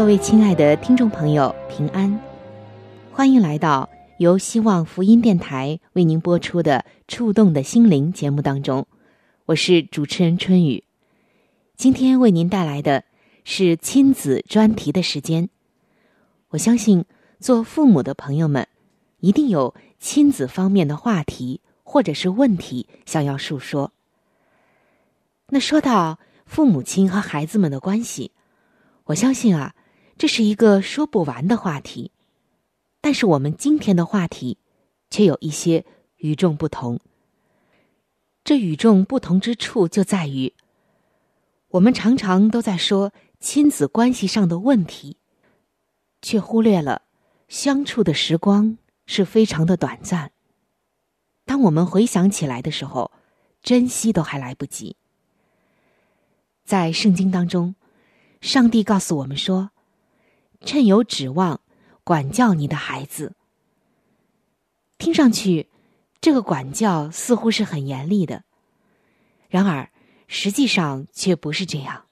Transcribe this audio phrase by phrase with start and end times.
[0.00, 2.18] 各位亲爱的听众朋友，平安，
[3.12, 3.86] 欢迎来到。
[4.16, 8.86] 由希望福音电台为您播出的《触动的心灵》节目当中，
[9.44, 10.84] 我是主持人春雨。
[11.76, 13.04] 今天为您带来的
[13.44, 15.50] 是亲子专题的时间。
[16.48, 17.04] 我相信
[17.38, 18.66] 做父母的朋友们
[19.18, 23.92] 一定有亲子方面的话题或者是问题想要述说。
[25.48, 28.32] 那说到父母亲和孩子们的关系，
[29.04, 29.74] 我相信啊，
[30.20, 32.10] 这是一个说不完的话题。
[33.00, 34.58] 但是我们今天的话题，
[35.08, 35.86] 却有一些
[36.18, 37.00] 与众不同。
[38.44, 40.52] 这与众不同之处就在于，
[41.68, 45.16] 我们常常都在说亲子关系上的问题，
[46.20, 47.00] 却忽略了
[47.48, 50.32] 相处的时光是非常的短暂。
[51.46, 53.10] 当我们回想起来的时候，
[53.62, 54.96] 珍惜都还来不及。
[56.62, 57.74] 在圣经当中，
[58.42, 59.70] 上帝告诉我们说
[60.64, 61.60] ：“趁有指望。”
[62.02, 63.36] 管教你的孩子，
[64.98, 65.68] 听上去，
[66.20, 68.42] 这个管教似乎是很严厉的，
[69.48, 69.88] 然而
[70.26, 72.06] 实际上却不是这样。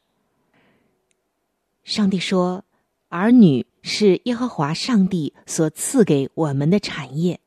[1.83, 2.65] 上帝说
[3.09, 7.41] ：“儿女是耶和华上帝所赐给我们的产业，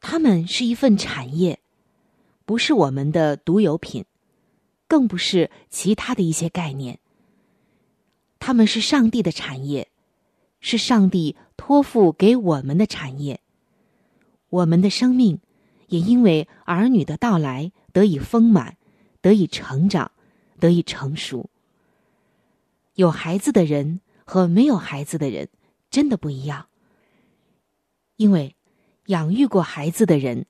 [0.00, 1.60] 他们是一份产业，
[2.44, 4.04] 不是我们的独有品，
[4.86, 6.98] 更不是其他的一些概念。
[8.44, 9.88] 他们是上帝的产业。”
[10.66, 13.40] 是上帝托付给我们的产业，
[14.48, 15.38] 我们的生命
[15.88, 18.78] 也因为儿女的到来得以丰满，
[19.20, 20.10] 得以成长，
[20.58, 21.50] 得以成熟。
[22.94, 25.50] 有孩子的人和没有孩子的人
[25.90, 26.68] 真的不一样，
[28.16, 28.56] 因为
[29.08, 30.46] 养育过孩子的人，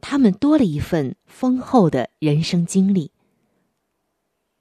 [0.00, 3.12] 他们多了一份丰厚的人生经历，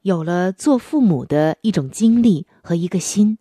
[0.02, 3.38] 有了做父母的一种经历和一个心。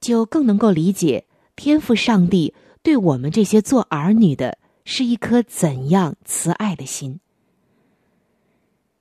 [0.00, 7.20] 就更能够理解天赋上帝对我们这些做儿女的是一颗怎样慈爱的心。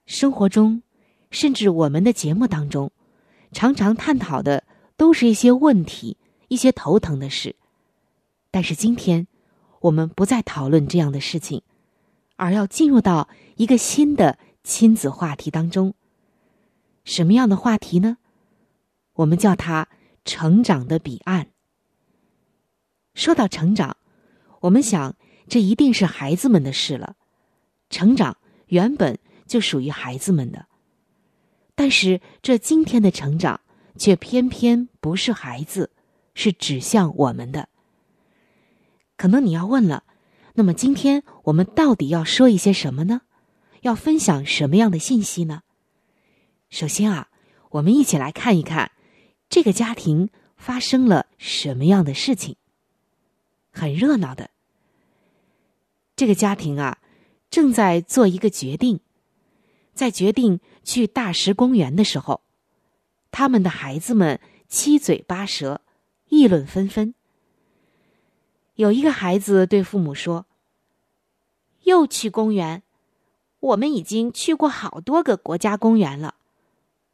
[0.05, 0.81] 生活中，
[1.29, 2.89] 甚至我们的节目当中，
[3.51, 4.63] 常常探讨的
[4.95, 6.15] 都是一些问题、
[6.47, 7.57] 一些头疼的事。
[8.49, 9.27] 但是今天，
[9.81, 11.63] 我们不再讨论这样的事情，
[12.37, 13.27] 而要进入到
[13.57, 15.93] 一个新的亲子话题当中。
[17.03, 18.17] 什么样的话题呢？
[19.13, 19.87] 我们叫它。
[20.25, 21.49] 成长的彼岸。
[23.13, 23.97] 说到成长，
[24.61, 25.17] 我们想，
[25.49, 27.17] 这一定是孩子们的事了。
[27.89, 28.37] 成长
[28.67, 30.67] 原本就属于孩子们的，
[31.75, 33.59] 但是这今天的成长
[33.97, 35.91] 却偏偏不是孩子，
[36.33, 37.67] 是指向我们的。
[39.17, 40.05] 可能你要问了，
[40.53, 43.23] 那么今天我们到底要说一些什么呢？
[43.81, 45.63] 要分享什么样的信息呢？
[46.73, 47.29] 首先啊，
[47.69, 48.93] 我们一起来看一看。
[49.47, 52.55] 这个家庭发生了什么样的事情？
[53.71, 54.49] 很热闹的。
[56.15, 56.97] 这个家庭啊，
[57.51, 59.01] 正在做一个决定，
[59.93, 62.41] 在决定去大石公园的时候，
[63.29, 65.81] 他们的孩子们七嘴八舌，
[66.29, 67.13] 议论纷纷。
[68.73, 70.47] 有一个孩子对父母说
[71.85, 72.81] ：“又去公园？
[73.59, 76.33] 我们已经去过好多个国家公园了，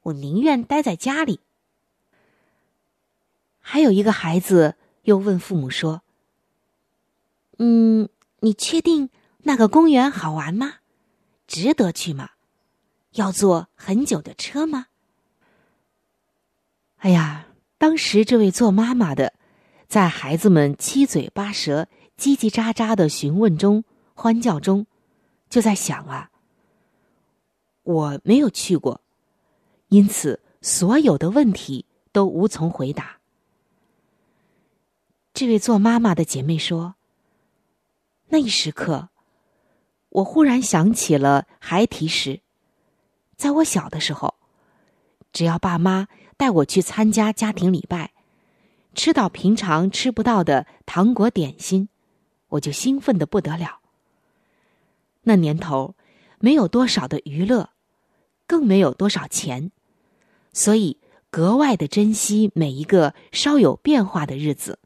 [0.10, 1.40] 我宁愿待在家里。”
[3.60, 6.02] 还有一个孩子又问父母说
[7.58, 8.10] ：“嗯，
[8.40, 9.10] 你确定
[9.40, 10.76] 那个公园好玩吗？
[11.48, 12.32] 值得去吗？
[13.14, 14.88] 要坐很久的车吗？”
[16.98, 17.48] 哎呀，
[17.78, 19.34] 当时这位做妈妈的，
[19.88, 23.84] 在孩子们七嘴八舌、叽叽喳喳的询问中、
[24.14, 24.86] 欢叫中，
[25.50, 26.30] 就在想啊
[27.84, 29.02] ：“我没有去过，
[29.90, 33.18] 因此所有的问题都无从回答。
[35.34, 36.96] 这位做妈妈的姐妹说
[38.30, 39.10] ：“那一时刻，
[40.10, 42.42] 我忽然想起了孩提时，
[43.36, 44.36] 在我小的时候，
[45.32, 48.12] 只要爸妈带我去参加家庭礼拜，
[48.94, 51.90] 吃到平常吃不到的糖果点心，
[52.50, 53.80] 我就兴奋的不得了。
[55.24, 55.96] 那年头，
[56.40, 57.70] 没有多少的娱乐，
[58.46, 59.72] 更没有多少钱，
[60.54, 60.98] 所以
[61.30, 64.80] 格外的珍惜每一个稍有变化的日子。”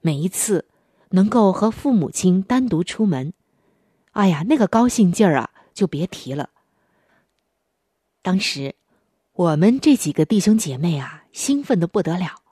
[0.00, 0.66] 每一次
[1.10, 3.32] 能够和父母亲单独出门，
[4.12, 6.50] 哎呀，那个高兴劲儿啊，就别提了。
[8.20, 8.74] 当时
[9.32, 12.42] 我们这几个弟兄姐妹啊，兴奋的不得了。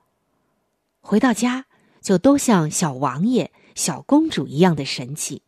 [0.99, 1.65] 回到家
[2.01, 5.43] 就都像小王爷、小公主一样的神气。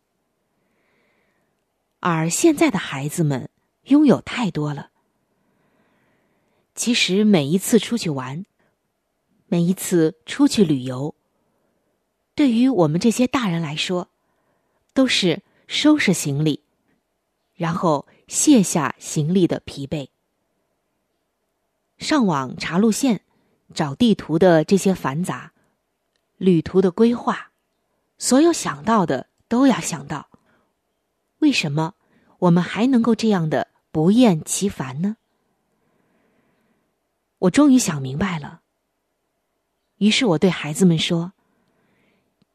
[1.98, 3.50] 而现在的孩子们
[3.86, 4.90] 拥有太多了，
[6.76, 8.44] 其实每一次出去玩，
[9.46, 11.14] 每一次出去旅游。
[12.34, 14.10] 对于我们这些大人来说，
[14.92, 16.62] 都是收拾行李，
[17.54, 20.10] 然后卸下行李的疲惫，
[21.96, 23.22] 上网查路线、
[23.72, 25.54] 找地图的这些繁杂，
[26.36, 27.52] 旅途的规划，
[28.18, 30.28] 所有想到的都要想到。
[31.38, 31.94] 为什么
[32.40, 35.16] 我们还能够这样的不厌其烦呢？
[37.46, 38.60] 我终于想明白了。
[39.98, 41.32] 于是我对孩子们说。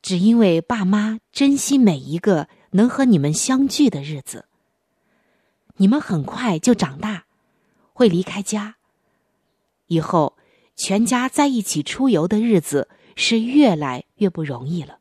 [0.02, 4.46] 只因为爸妈珍惜每一个能和你们相聚的日子，
[5.76, 7.26] 你们很快就长大，
[7.94, 8.78] 会离开家。
[9.86, 10.36] 以后
[10.76, 14.98] 全家在一起出游的日子是越来越不容易了。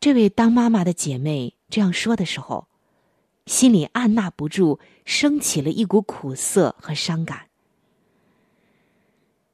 [0.00, 2.66] 这位当妈妈的姐妹这样说的时候，
[3.50, 7.48] 心里按捺不住升起了一股苦涩和伤感。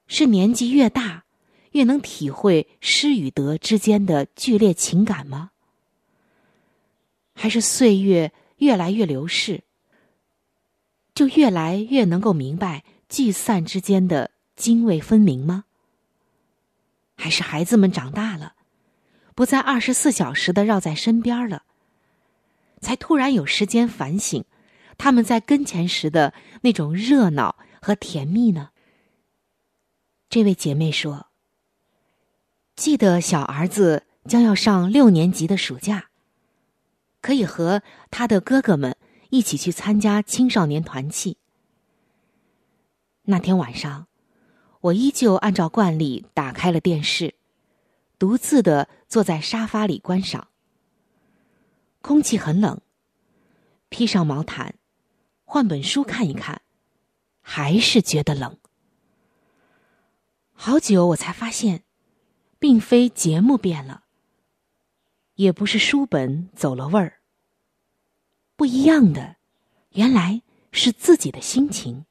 [0.06, 1.25] 是年纪越大。
[1.72, 5.50] 越能体会失与得之间的剧烈情感吗？
[7.34, 9.62] 还是岁月越来越流逝，
[11.14, 15.64] 就越来越能够明白聚散之间的泾渭分明吗？
[17.14, 18.54] 还是孩子们长大了，
[19.34, 21.64] 不再二十四小时的绕在身边了，
[22.81, 24.44] 才突然有时间反省
[24.99, 26.32] 他们在跟前时的
[26.62, 28.70] 那种热闹和甜蜜呢？
[30.28, 31.28] 这位姐妹说。
[32.75, 36.11] 记得小儿子将要上六年级的暑假，
[37.23, 38.96] 可以和他的哥哥们
[39.31, 41.38] 一起去参加青少年团契。
[43.22, 44.06] 那天晚上，
[44.82, 47.34] 我依旧按照惯例打开了电视，
[48.19, 50.49] 独自的坐在沙发里观赏。
[52.06, 52.81] 空气很冷，
[53.88, 54.76] 披上毛毯，
[55.44, 56.62] 换本书看一看，
[57.41, 58.56] 还是觉得冷。
[60.53, 61.82] 好久我才发现。
[62.58, 64.05] 并非节目变了，
[65.35, 67.20] 也不是书本走了味儿。
[68.56, 69.37] 不一样的，
[69.91, 70.43] 原来
[70.73, 72.06] 是自己的心情。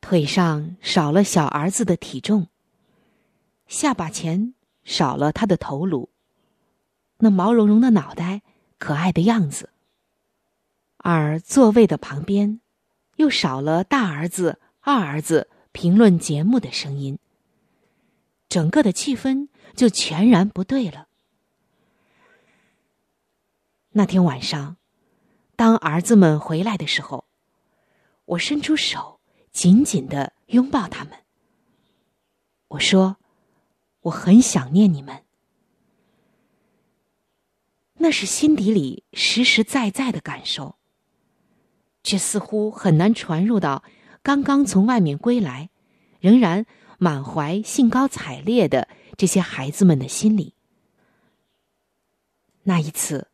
[0.00, 2.48] 腿上少了小儿子的体重，
[3.66, 6.13] 下巴前少了他的头颅，
[7.18, 8.42] 那毛茸茸的脑袋，
[8.78, 9.70] 可爱的样子。
[10.96, 12.60] 而座位的旁边，
[13.16, 17.18] 又少了大儿子、二儿子评论节目的声音。
[18.48, 21.08] 整个的气氛就全然不对了。
[23.90, 24.76] 那天晚上，
[25.56, 27.24] 当儿子们回来的时候，
[28.24, 29.20] 我伸出手，
[29.52, 31.18] 紧紧的拥抱他们。
[32.68, 33.16] 我说
[34.02, 35.23] ：“我很想念你们。”
[38.04, 40.76] 那是心底里实实在在的感受，
[42.02, 43.82] 却似乎很难传入到
[44.22, 45.70] 刚刚从外面归来，
[46.20, 46.66] 仍然。
[46.96, 50.54] 满怀兴高采烈的这些孩子们的心里，
[52.62, 53.28] 那一次，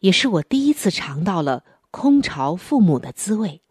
[0.00, 3.62] 也是我第一次尝到了空巢父母的滋味。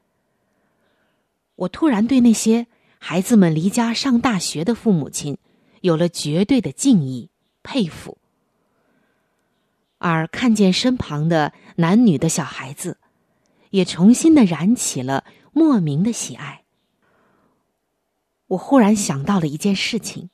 [1.55, 2.67] 我突然对那些
[2.97, 5.37] 孩子们离家上大学的父母亲，
[5.81, 7.29] 有了绝对的敬意、
[7.61, 8.17] 佩服。
[9.97, 12.97] 而看见身旁的男女的小孩子，
[13.71, 16.63] 也重新的燃起了莫名的喜爱。
[18.47, 20.29] 我忽然想到了一件事情，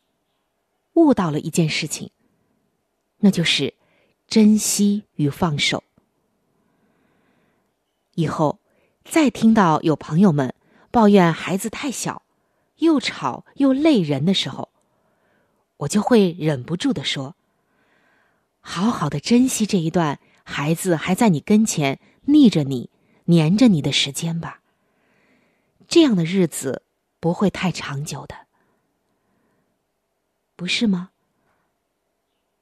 [0.93, 2.11] 悟到了一件事情，
[3.19, 3.73] 那就是
[4.27, 5.83] 珍惜与放手。
[8.15, 8.59] 以后
[9.03, 10.53] 再听到有朋友们
[10.91, 12.21] 抱怨孩子太小，
[12.77, 14.69] 又吵又累人的时候，
[15.77, 17.35] 我就会忍不住的说
[18.65, 22.89] ：“好好的珍惜这一段孩子还在你跟前腻着你、
[23.25, 24.61] 黏着你的时间吧，
[25.87, 26.83] 这样的日子
[27.19, 28.47] 不会太长久的，
[30.55, 31.11] 不是吗？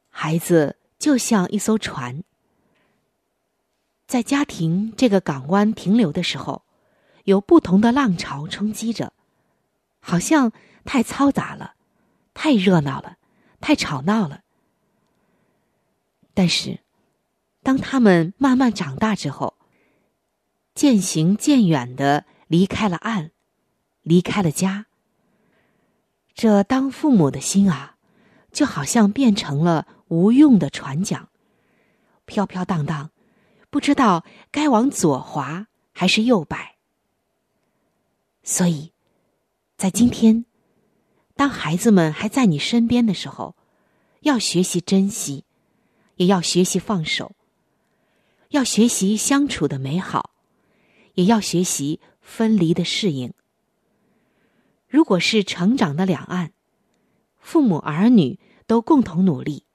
[0.09, 2.23] 孩子就像一艘船，
[4.07, 6.65] 在家庭这个港湾停留的时候，
[7.25, 9.13] 有不同的浪潮冲击着，
[9.99, 10.51] 好像
[10.83, 11.75] 太嘈杂了，
[12.33, 13.17] 太热闹了，
[13.61, 14.41] 太吵闹了。
[16.33, 16.79] 但是，
[17.61, 19.55] 当他们慢慢长大之后，
[20.73, 23.31] 渐行渐远的离开了岸，
[24.01, 24.85] 离开了家。
[26.33, 27.97] 这当父母的心啊，
[28.51, 31.27] 就好像变成了无用的船桨，
[32.25, 33.11] 飘飘荡荡，
[33.69, 36.77] 不知道该往左滑还是右摆。
[38.43, 38.93] 所以，
[39.77, 40.45] 在今天，
[41.35, 43.55] 当孩子们还在你身边的时候，
[44.21, 45.43] 要学习珍惜，
[46.21, 47.31] 也要学习放手，
[48.49, 50.29] 要学习相处的美好。
[51.15, 53.33] 也要学习分离的适应。
[54.87, 56.53] 如果是成长的两岸，
[57.39, 59.65] 父母儿女都共同努力，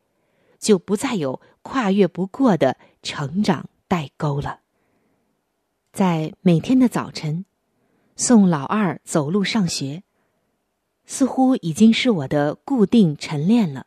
[0.60, 4.60] 就不再有跨越不过的成长代沟了。
[5.92, 7.44] 在每天的早晨，
[8.14, 10.04] 送老二走路上学，
[11.04, 13.86] 似乎已经是我的固定晨练了。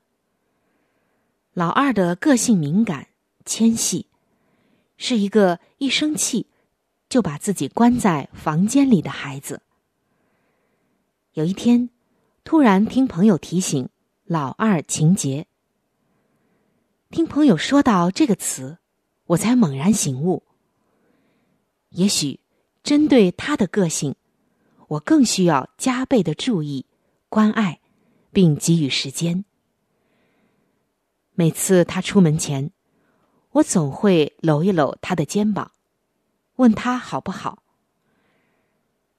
[1.59, 3.09] 老二的个性敏感
[3.43, 4.05] 纤细，
[4.95, 6.47] 是一个一生气。
[7.09, 9.61] 就把自己关在房间里的孩子。
[11.33, 11.89] 有一天，
[12.45, 13.89] 突然听朋友提醒
[14.23, 15.47] “老二情节”，
[17.11, 18.77] 听朋友说到这个词，
[19.25, 20.43] 我才猛然醒悟。
[21.89, 22.39] 也许，
[22.83, 24.15] 针对他的个性，
[24.87, 26.85] 我更需要加倍的注意、
[27.27, 27.81] 关爱，
[28.31, 29.43] 并给予时间。
[31.39, 32.73] 每次他出门前，
[33.51, 35.71] 我总会搂一搂他的肩膀。
[36.57, 37.63] 问他好不好？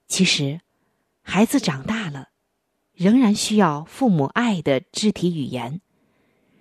[0.06, 0.60] 其实，
[1.22, 2.28] 孩子长大了，
[2.92, 5.80] 仍然需要父母爱的肢体语言，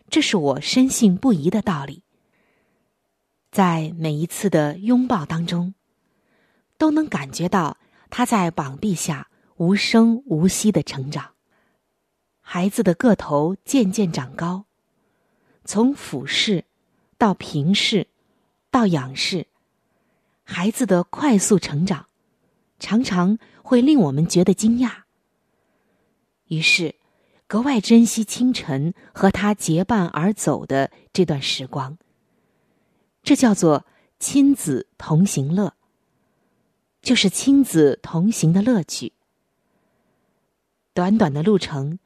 [0.10, 2.06] 这是我深信不疑的道理。
[3.52, 5.74] 在每一次的拥抱当中，
[6.78, 7.76] 都能感觉到
[8.10, 11.34] 他在膀臂下无声无息的成长。
[12.40, 14.68] 孩子的个头渐渐长高，
[15.70, 16.66] 从俯视
[17.20, 18.08] 到平视
[18.72, 19.46] 到仰视。
[20.44, 22.08] 孩子的快速成长，
[22.80, 25.04] 常常会令我们觉得惊讶。
[26.48, 26.96] 于是，
[27.46, 32.00] 格外珍惜清晨和他结伴而走的这段时光。
[33.22, 33.86] 这叫做
[34.18, 35.76] 亲子同行乐，
[37.00, 39.14] 就是亲子同行的乐趣。
[40.96, 42.00] 短短的路程，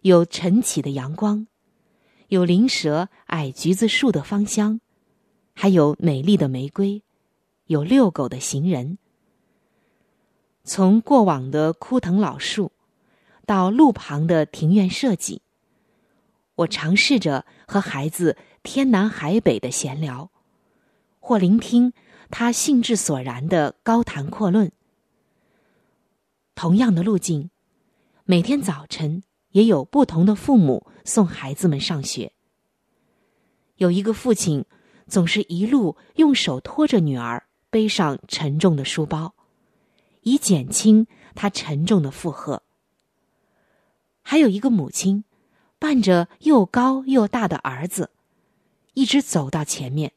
[0.00, 1.46] 有晨起的阳光，
[2.30, 4.80] 有灵蛇矮橘子树的芳香，
[5.52, 7.02] 还有美丽的玫瑰。
[7.66, 8.98] 有遛狗的行人，
[10.62, 12.70] 从过往的枯藤老树，
[13.46, 15.42] 到路旁的庭院设计，
[16.54, 20.30] 我尝试着和孩子天南海北的闲聊，
[21.18, 21.92] 或聆听
[22.30, 24.70] 他兴致索然的高谈阔论。
[26.54, 27.50] 同样的路径，
[28.24, 32.32] 每天早晨也有不同的父母送孩子们上学。
[33.74, 34.64] 有一个父亲，
[35.08, 37.44] 总是一路用手托着女儿。
[37.72, 39.32] 背上沉重的书包，
[40.22, 42.64] 以减轻他沉重的负荷。
[44.22, 45.22] 还有一个母亲，
[45.78, 48.10] 伴着又高又大的儿子，
[48.94, 50.12] 一直走到前面，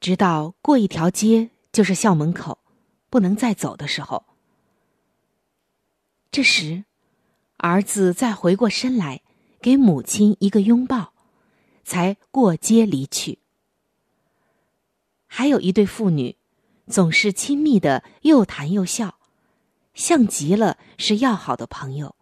[0.00, 2.58] 直到过一条街就是校门口，
[3.08, 4.24] 不能再走的时候。
[6.32, 6.84] 这时，
[7.64, 9.22] 儿子再回过身来，
[9.62, 11.14] 给母亲一个拥抱，
[11.82, 13.38] 才过街离去。
[15.26, 16.36] 还有一对父女，
[16.88, 19.18] 总是亲密的，又谈又笑，
[19.94, 22.14] 像极了是要好的朋友。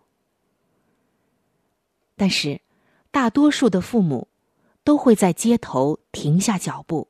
[2.15, 2.61] 但是，
[3.11, 4.29] 大多数的父母
[4.85, 7.09] 都会在街头停下脚步，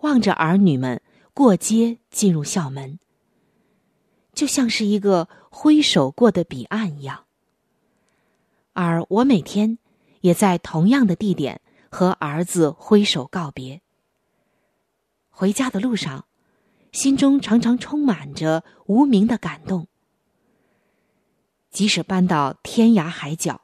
[0.00, 1.00] 望着儿女们
[1.32, 2.98] 过街进入校门，
[4.34, 7.26] 就像是一个挥手过的彼岸一样。
[8.72, 9.76] 而我每天
[10.22, 13.82] 也在同样的地点和儿子挥手告别。
[15.28, 16.24] 回家的路上，
[16.90, 19.88] 心中常常充满着无名的感动。
[21.70, 23.60] 即使搬到天涯海角，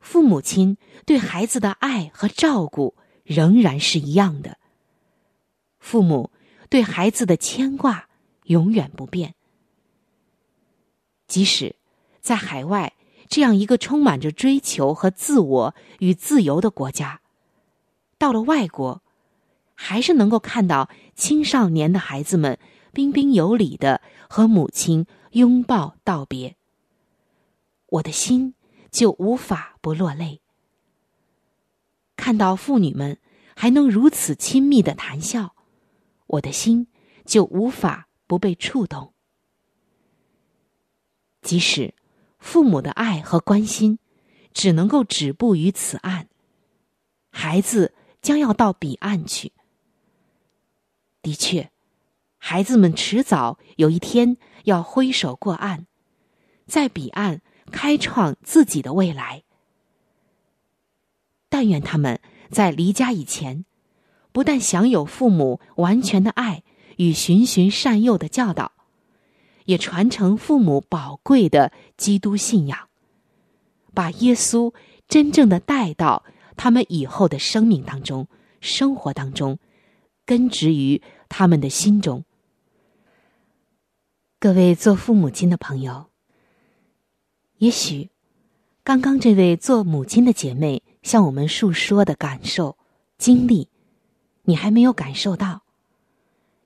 [0.00, 0.76] 父母亲
[1.06, 4.58] 对孩子的爱和照顾仍然是一样的。
[5.78, 6.32] 父母
[6.68, 8.08] 对孩子的牵挂
[8.44, 9.36] 永远不变。
[11.28, 11.76] 即使
[12.20, 12.94] 在海外
[13.28, 17.20] 这样一个充满着追求和自我与自由的国家，
[18.18, 19.02] 到了外国。
[19.80, 22.58] 还是能够看到青少年的孩子们
[22.92, 26.56] 彬彬有礼的和母亲拥抱道别，
[27.86, 28.56] 我的心
[28.90, 30.40] 就无法不落泪。
[32.16, 33.20] 看到妇女们
[33.54, 35.54] 还能如此亲密的谈笑，
[36.26, 36.88] 我的心
[37.24, 39.14] 就无法不被触动。
[41.48, 41.94] 即使
[42.38, 43.98] 父母的爱和关心
[44.52, 46.28] 只能够止步于此岸，
[47.30, 49.52] 孩子将要到彼岸去。
[51.22, 51.70] 的确，
[52.36, 55.86] 孩子们迟早有一天要挥手过岸，
[56.66, 57.40] 在彼岸
[57.72, 59.42] 开创自己的未来。
[61.48, 63.64] 但愿他们在离家以前，
[64.32, 66.62] 不但享有父母完全的爱
[66.98, 68.72] 与循循善诱的教导，
[69.68, 72.88] 也传承父母宝贵的基督信仰，
[73.92, 74.72] 把耶稣
[75.06, 76.24] 真正的带到
[76.56, 78.28] 他们以后的生命当中、
[78.62, 79.58] 生活当中，
[80.24, 82.24] 根植于他们的心中。
[84.40, 86.06] 各位做父母亲的朋友，
[87.58, 88.08] 也许
[88.82, 90.82] 刚刚这位做母亲的姐妹。
[91.02, 92.76] 向我们述说的感受、
[93.16, 93.68] 经历，
[94.42, 95.62] 你还没有感受到，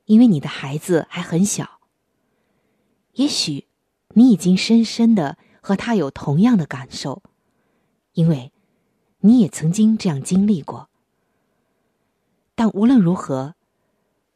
[0.05, 1.79] 因为你的孩子还很小。
[3.13, 3.67] 也许
[4.09, 7.23] 你已经深深的和他有同样的感受，
[8.13, 8.51] 因为
[9.19, 10.89] 你也曾经这样经历过。
[12.55, 13.55] 但无论如何，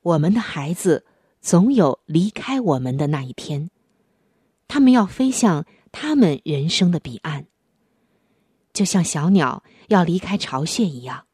[0.02, 1.06] 我们的孩子
[1.40, 3.70] 总有离开我们的那一天，
[4.68, 7.46] 他们要飞向他们人生的彼岸。
[8.74, 11.26] 就像小鸟要离开巢穴一样。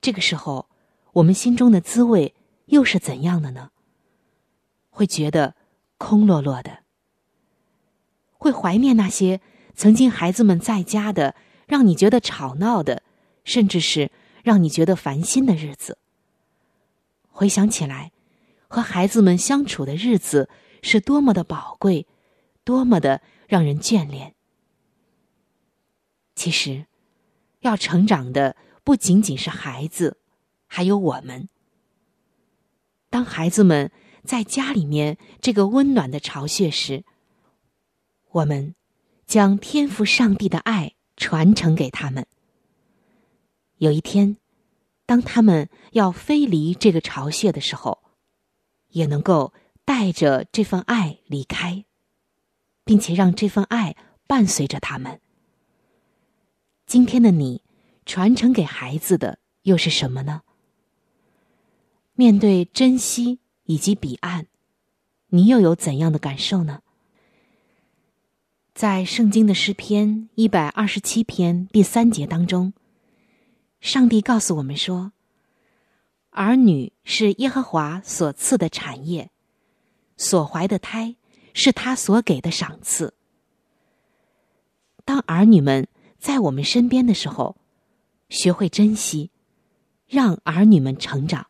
[0.00, 0.68] 这个时候，
[1.14, 2.34] 我们心中的滋味
[2.66, 3.70] 又是怎样的呢？
[4.88, 5.55] 会觉得
[5.98, 6.80] 空落落的，
[8.34, 9.40] 会怀念那些
[9.74, 11.34] 曾经孩子们在家的
[11.66, 13.02] 让你觉得吵闹的，
[13.44, 14.10] 甚至是
[14.42, 15.98] 让你觉得烦心的日子。
[17.28, 18.12] 回想起来，
[18.68, 20.48] 和孩子们相处的日子
[20.82, 22.06] 是多么的宝贵，
[22.64, 24.34] 多么的让人眷恋。
[26.34, 26.86] 其实，
[27.60, 30.18] 要成长的不仅仅是孩子，
[30.66, 31.48] 还有我们。
[33.08, 33.90] 当孩子们
[34.26, 37.04] 在家里面这个温暖的巢穴时，
[38.32, 38.74] 我们
[39.26, 42.26] 将天赋上帝的爱传承给他们。
[43.78, 44.36] 有一天，
[45.06, 48.02] 当他们要飞离这个巢穴的时候，
[48.88, 51.84] 也能够带着这份爱离开，
[52.84, 55.20] 并且让这份爱伴随着他们。
[56.86, 57.62] 今天的你，
[58.04, 60.42] 传承给孩子的又是什么呢？
[62.14, 64.46] 面对珍惜以及彼岸，
[65.28, 66.80] 你又有怎样的感受呢？
[68.74, 72.72] 在圣经的诗篇一百二十七篇第三节当中，
[73.80, 75.12] 上帝告诉我们说
[76.30, 79.30] ：“儿女是耶和华所赐的产业，
[80.16, 81.14] 所怀的胎
[81.52, 83.14] 是他所给的赏赐。”
[85.04, 85.86] 当儿女们。
[86.18, 87.56] 在我们身边的时候，
[88.30, 89.30] 学会珍惜，
[90.08, 91.46] 让儿女们成长。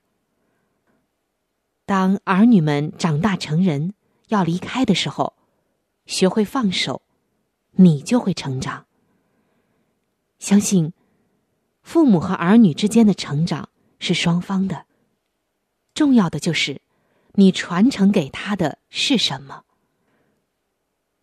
[1.86, 3.94] 当儿女们长大成人
[4.28, 5.34] 要离开的时候，
[6.04, 7.00] 学会放手，
[7.72, 8.86] 你就会成长。
[10.38, 10.92] 相信，
[11.82, 14.84] 父母和儿女之间的成长是双方的。
[15.94, 16.82] 重要的就是，
[17.34, 19.64] 你传承给他的是什么。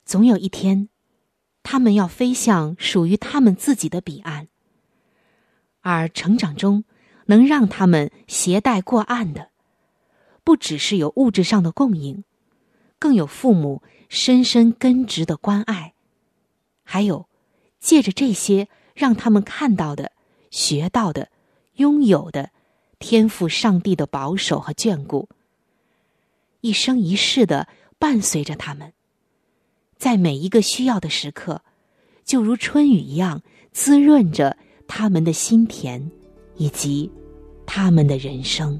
[0.03, 0.89] 总有一天。
[1.65, 4.49] 他们要飞向属于他们自己的彼岸，
[5.79, 6.83] 而成长中
[7.27, 9.51] 能让他们携带过岸的，
[10.43, 12.23] 不只是有物质上的供应，
[12.99, 15.93] 更有父母深深根植的关爱，
[16.83, 17.27] 还有
[17.79, 20.11] 借着这些让他们看到的、
[20.51, 21.29] 学到的、
[21.75, 22.51] 拥有的
[22.99, 25.29] 天赋上帝的保守和眷顾，
[26.61, 28.93] 一生一世的伴随着他们。
[29.97, 31.63] 在每一个需要的时刻，
[32.25, 36.11] 就如春雨一样滋润着他们的心田，
[36.57, 37.09] 以及
[37.65, 38.79] 他们的人生。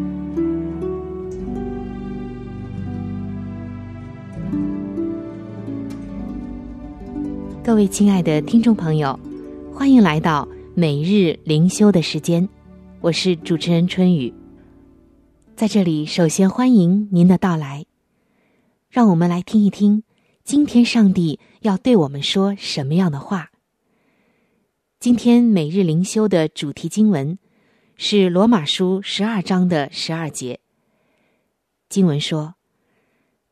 [7.71, 9.17] 各位亲爱的听众朋友，
[9.73, 12.49] 欢迎来到每日灵修的时间，
[12.99, 14.33] 我是主持人春雨。
[15.55, 17.85] 在这里，首先欢迎您的到来，
[18.89, 20.03] 让我们来听一听
[20.43, 23.51] 今天上帝要对我们说什么样的话。
[24.99, 27.39] 今天每日灵修的主题经文
[27.95, 30.59] 是罗马书十二章的十二节。
[31.87, 32.55] 经文说：“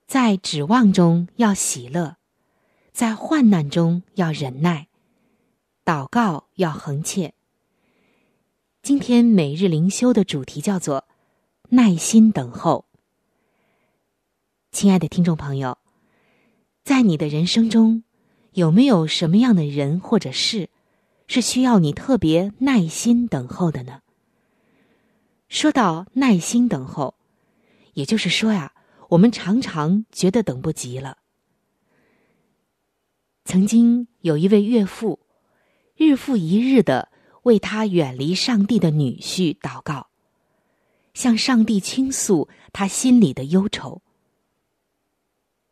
[0.05, 2.17] 在指望中要喜乐。”
[2.99, 4.89] 在患难中要忍耐，
[5.85, 7.33] 祷告要恒切。
[8.81, 11.07] 今天每日灵修的主题叫做
[11.71, 12.83] “耐心等候”。
[14.73, 15.77] 亲爱的听众朋友，
[16.83, 18.03] 在你的人生中，
[18.51, 20.69] 有没有什么样的人或者事，
[21.25, 24.01] 是需要你特别耐心等候的呢？
[25.47, 27.15] 说到耐心等候，
[27.93, 28.73] 也就是说呀，
[29.07, 31.18] 我们常常觉得等不及了。
[33.49, 35.21] 曾经有一位岳父，
[35.97, 37.09] 日复一日的
[37.41, 40.11] 为他远离上帝的女婿祷告，
[41.15, 44.03] 向上帝倾诉他心里的忧愁。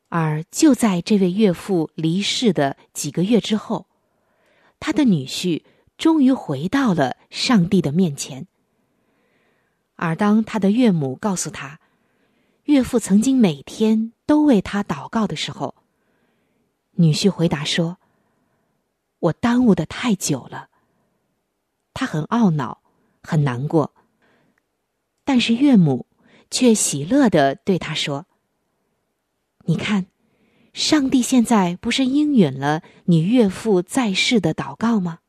[0.09, 3.85] 而就在这位岳父离世的几个月之后，
[4.79, 5.63] 他的女婿
[5.99, 8.47] 终于回到了上帝的面前。
[9.93, 11.79] 而当他的岳母告诉他，
[12.63, 15.75] 岳父曾经每天都为他祷告的时候，
[16.97, 17.97] 女婿回答说
[19.19, 20.69] ：“我耽误的太久了。”
[21.93, 22.81] 他很懊恼，
[23.23, 23.93] 很难过。
[25.23, 26.05] 但是岳母
[26.49, 28.25] 却喜乐的对他说
[29.65, 30.07] ：“你看，
[30.73, 35.19] 上帝现在不是应允了你岳父在世的祷告吗？”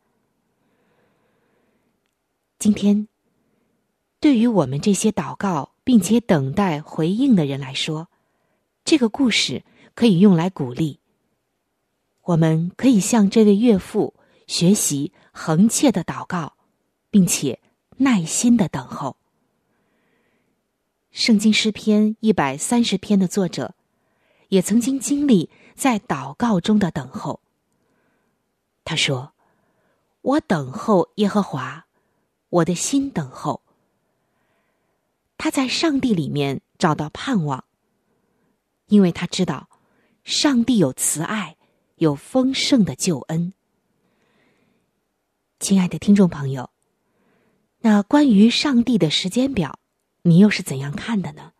[2.58, 3.08] 今天，
[4.20, 8.08] 对于我们这些祷告并且等待回应的人来说，
[8.84, 11.00] 这个故事可以用来鼓励。
[12.28, 14.12] 我们可以向这位岳父
[14.46, 16.56] 学习恒切的祷告，
[17.10, 17.58] 并且
[17.96, 19.16] 耐心的等候。
[21.10, 23.74] 圣经诗篇一百三十篇的作者，
[24.48, 27.40] 也曾经经历在祷告中的等候。
[28.84, 29.32] 他说
[30.20, 31.86] ：“我等候耶和华，
[32.50, 33.62] 我的心等候。”
[35.38, 37.64] 他在上帝里面找到盼望，
[38.88, 39.70] 因为他知道
[40.24, 41.56] 上帝有慈爱。
[41.98, 43.52] 有丰盛的救恩，
[45.58, 46.70] 亲爱的听众朋友，
[47.80, 49.80] 那关于上帝的时间表，
[50.22, 51.54] 你又是怎样看的呢？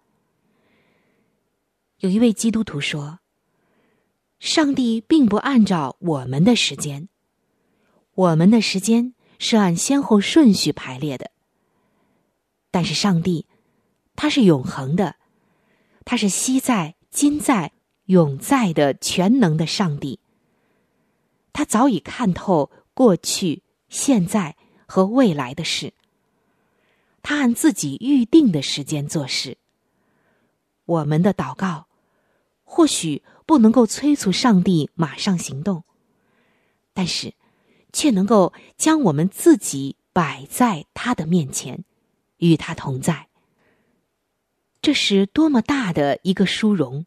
[1.98, 3.18] 有一位基督徒说
[4.38, 7.08] ：“上帝并不按照我们的时间，
[8.14, 11.32] 我们的时间是按先后顺序排列的。
[12.70, 13.48] 但是上帝，
[14.14, 15.16] 他是永恒的，
[16.04, 17.72] 他是昔在、今在、
[18.04, 20.20] 永在的全能的上帝。”
[21.58, 24.54] 他早已看透过去、现在
[24.86, 25.92] 和未来的事。
[27.20, 29.58] 他按自己预定的时间做事。
[30.84, 31.88] 我们的祷告
[32.62, 35.82] 或许不能够催促上帝马上行动，
[36.94, 37.34] 但是
[37.92, 41.84] 却能够将我们自己摆在他的面前，
[42.36, 43.26] 与他同在。
[44.80, 47.04] 这是多么大的一个殊荣！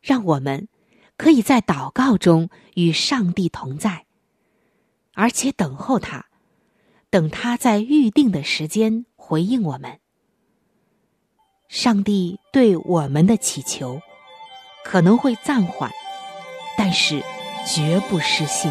[0.00, 0.68] 让我们。
[1.18, 4.04] 可以在祷告中与上帝同在，
[5.14, 6.26] 而且等候他，
[7.08, 9.98] 等他在预定的时间回应我们。
[11.68, 14.02] 上帝对我们的祈求
[14.84, 15.90] 可能会暂缓，
[16.76, 17.22] 但是
[17.66, 18.70] 绝不失信。